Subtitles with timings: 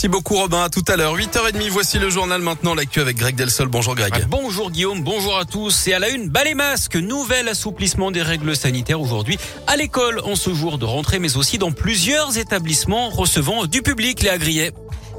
[0.00, 1.14] Merci beaucoup Robin, à tout à l'heure.
[1.14, 3.68] 8h30, voici le journal maintenant, l'actu avec Greg Delsol.
[3.68, 4.14] Bonjour Greg.
[4.16, 5.88] Ah, bonjour Guillaume, bonjour à tous.
[5.88, 9.36] Et à la une, bas les masques, nouvel assouplissement des règles sanitaires aujourd'hui
[9.66, 14.22] à l'école en ce jour de rentrée, mais aussi dans plusieurs établissements recevant du public,
[14.22, 14.70] les agriers.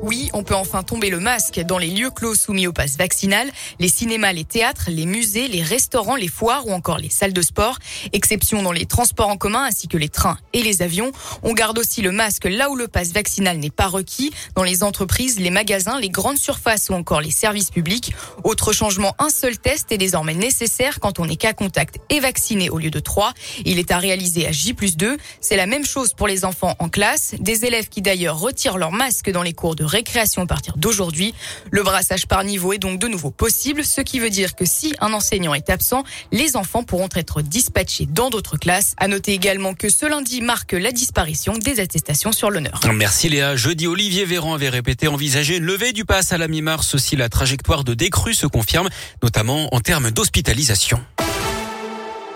[0.04, 3.48] Oui, on peut enfin tomber le masque dans les lieux clos soumis au pass vaccinal,
[3.80, 7.42] les cinémas, les théâtres, les musées, les restaurants, les foires ou encore les salles de
[7.44, 7.78] sport.
[8.12, 11.12] Exception dans les transports en commun ainsi que les trains et les avions.
[11.44, 14.82] On garde aussi le masque là où le pass vaccinal n'est pas requis, dans les
[14.82, 18.12] entreprises, les magasins, les grandes surfaces ou encore les services publics.
[18.44, 22.72] Autre changement, un seul test est désormais nécessaire quand on est cas contact et vacciné
[22.72, 23.34] au lieu de trois.
[23.66, 25.18] Il est à réaliser à J plus 2.
[25.42, 28.92] C'est la même chose pour les enfants en classe, des élèves qui d'ailleurs retirent leur
[28.92, 31.36] masque dans les cours de récréation à partir d'aujourd'hui.
[31.70, 34.94] Le brassage par niveau est donc de nouveau possible, ce qui veut dire que si
[35.00, 38.96] un enseignant est absent, les enfants pourront être dispatchés dans d'autres classes.
[38.98, 42.80] À noter également que ce lundi marque la disparition des attestations sur l'honneur.
[42.94, 43.56] Merci Léa.
[43.56, 47.30] Jeudi, Olivier Véran avait répété envisager une levée du pass à la mi-mars si la
[47.30, 48.90] trajectoire de décrue se confirme,
[49.22, 51.00] notamment en termes d'hospitalisation.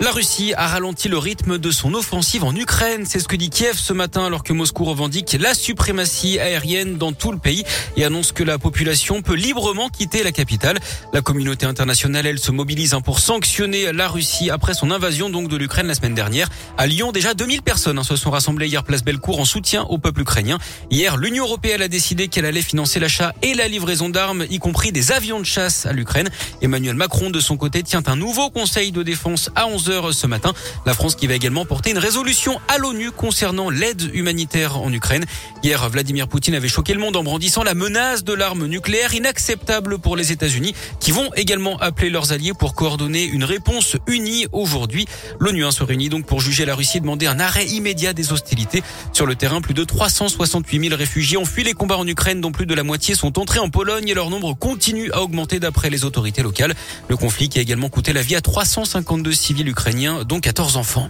[0.06, 3.08] La Russie a ralenti le rythme de son offensive en Ukraine.
[3.08, 7.12] C'est ce que dit Kiev ce matin alors que Moscou revendique la suprématie aérienne dans
[7.12, 7.64] tout le pays
[7.98, 10.78] et annonce que la population peut librement quitter la capitale.
[11.12, 15.48] La communauté internationale, elle, se mobilise hein, pour sanctionner la Russie après son invasion donc
[15.48, 16.50] de l'Ukraine la semaine dernière.
[16.78, 19.98] À Lyon, déjà 2000 personnes hein, se sont rassemblées hier place Bellecour en soutien au
[19.98, 20.60] peuple ukrainien.
[20.92, 24.92] Hier, l'Union européenne a décidé qu'elle allait financer l'achat et la livraison d'armes, y compris
[24.92, 26.30] des avions de chasse à l'Ukraine.
[26.62, 29.66] Emmanuel Macron, de son côté, tient un nouveau conseil de défense à
[30.00, 30.54] 11 ce matin.
[30.86, 35.26] La France qui va également porter une résolution à l'ONU concernant l'aide humanitaire en Ukraine.
[35.64, 40.00] Hier, Vladimir Poutine avait choqué le monde en brandissant la menace de l'arme nucléaire inacceptable
[40.00, 45.06] pour les États-Unis qui vont également appeler leurs alliés pour coordonner une réponse unie aujourd'hui.
[45.40, 48.32] L'ONU hein, se réunit donc pour juger la Russie et demander un arrêt immédiat des
[48.32, 48.84] hostilités.
[49.14, 52.52] Sur le terrain, plus de 368 000 réfugiés ont fui les combats en Ukraine dont
[52.52, 55.90] plus de la moitié sont entrés en Pologne et leur nombre continue à augmenter d'après
[55.90, 56.74] les autorités locales.
[57.08, 61.10] Le conflit qui a également coûté la vie à 352 civils ukrainiens, dont 14 enfants.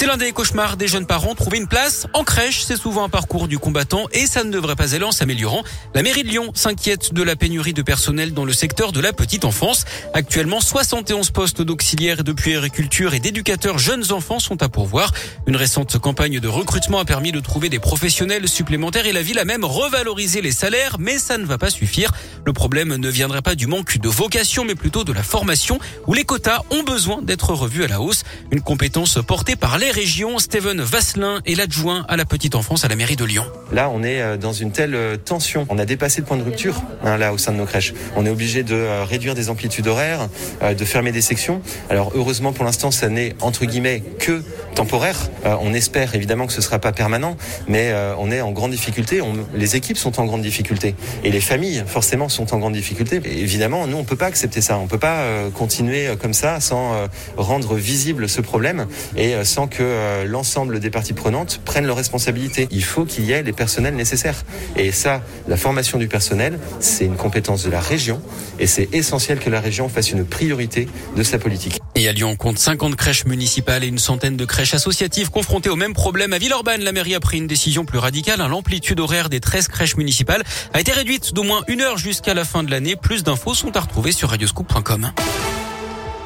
[0.00, 1.34] C'est l'un des cauchemars des jeunes parents.
[1.34, 4.74] Trouver une place en crèche, c'est souvent un parcours du combattant et ça ne devrait
[4.74, 5.62] pas aller en s'améliorant.
[5.94, 9.12] La mairie de Lyon s'inquiète de la pénurie de personnel dans le secteur de la
[9.12, 9.84] petite enfance.
[10.14, 15.12] Actuellement, 71 postes d'auxiliaires de puériculture et d'éducateurs jeunes enfants sont à pourvoir.
[15.46, 19.38] Une récente campagne de recrutement a permis de trouver des professionnels supplémentaires et la ville
[19.38, 22.10] a même revalorisé les salaires, mais ça ne va pas suffire.
[22.46, 26.14] Le problème ne viendrait pas du manque de vocation, mais plutôt de la formation où
[26.14, 28.22] les quotas ont besoin d'être revus à la hausse.
[28.50, 30.38] Une compétence portée par les régions.
[30.38, 33.44] Steven Vasselin est l'adjoint à la petite enfance à la mairie de Lyon.
[33.72, 35.66] Là, on est euh, dans une telle euh, tension.
[35.68, 37.94] On a dépassé le point de rupture hein, là au sein de nos crèches.
[38.16, 40.28] On est obligé de euh, réduire des amplitudes horaires,
[40.62, 41.62] de fermer des sections.
[41.88, 44.42] Alors heureusement pour l'instant, ça n'est entre guillemets que
[44.74, 45.30] temporaire.
[45.44, 47.36] on espère évidemment que ce sera pas permanent,
[47.68, 49.20] mais on est en grande difficulté.
[49.54, 50.94] Les équipes sont en grande difficulté
[51.24, 53.20] et les familles forcément sont en grande difficulté.
[53.24, 54.78] Évidemment, nous on peut pas accepter ça.
[54.78, 56.92] On peut pas continuer comme ça sans
[57.36, 58.86] rendre visible ce problème
[59.16, 62.68] et sans que euh, l'ensemble des parties prenantes prennent leurs responsabilités.
[62.70, 64.44] Il faut qu'il y ait les personnels nécessaires.
[64.76, 68.20] Et ça, la formation du personnel, c'est une compétence de la région
[68.58, 71.80] et c'est essentiel que la région fasse une priorité de sa politique.
[72.00, 75.68] Et à Lyon, on compte 50 crèches municipales et une centaine de crèches associatives confrontées
[75.68, 76.32] au même problème.
[76.32, 78.38] À Villeurbanne, la mairie a pris une décision plus radicale.
[78.38, 82.46] L'amplitude horaire des 13 crèches municipales a été réduite d'au moins une heure jusqu'à la
[82.46, 82.96] fin de l'année.
[82.96, 85.12] Plus d'infos sont à retrouver sur radioscoop.com.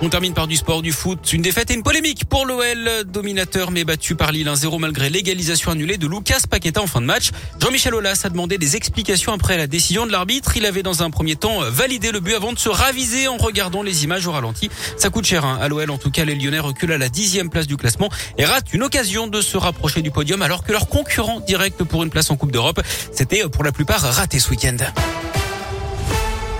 [0.03, 1.32] On termine par du sport, du foot.
[1.32, 5.71] Une défaite et une polémique pour l'OL, dominateur mais battu par Lille 1-0 malgré l'égalisation
[5.71, 7.31] annulée de Lucas Paqueta en fin de match.
[7.60, 10.56] Jean-Michel Aulas a demandé des explications après la décision de l'arbitre.
[10.56, 13.82] Il avait dans un premier temps validé le but avant de se raviser en regardant
[13.82, 14.69] les images au ralenti.
[14.97, 15.59] Ça coûte cher hein.
[15.60, 15.91] à l'OL.
[15.91, 18.82] En tout cas, les Lyonnais reculent à la dixième place du classement et ratent une
[18.82, 22.37] occasion de se rapprocher du podium alors que leur concurrent direct pour une place en
[22.37, 22.81] Coupe d'Europe,
[23.12, 24.76] c'était pour la plupart raté ce week-end.